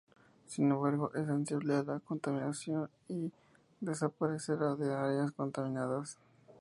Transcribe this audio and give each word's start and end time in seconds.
Sin 0.47 0.71
embargo, 0.71 1.11
es 1.13 1.27
sensible 1.27 1.75
a 1.75 1.83
la 1.83 1.99
contaminación, 1.99 2.89
y 3.07 3.31
desaparecerá 3.81 4.73
de 4.73 4.91
áreas 4.91 5.31
contaminadas. 5.31 6.17